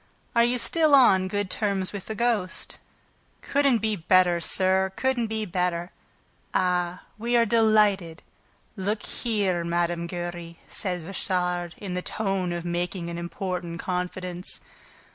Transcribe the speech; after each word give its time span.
"Are 0.35 0.43
you 0.43 0.57
still 0.57 0.95
on 0.95 1.27
good 1.27 1.51
terms 1.51 1.93
with 1.93 2.07
the 2.07 2.15
ghost?" 2.15 2.79
"Couldn't 3.43 3.83
be 3.83 3.95
better, 3.95 4.39
sir; 4.41 4.91
couldn't 4.95 5.27
be 5.27 5.45
better." 5.45 5.91
"Ah, 6.55 7.03
we 7.19 7.37
are 7.37 7.45
delighted... 7.45 8.23
Look 8.75 9.03
here, 9.03 9.63
Mme. 9.63 10.07
Giry," 10.07 10.57
said 10.69 11.05
Richard, 11.05 11.75
in 11.77 11.93
the 11.93 12.01
tone 12.01 12.51
of 12.51 12.65
making 12.65 13.11
an 13.11 13.19
important 13.19 13.79
confidence. 13.79 14.61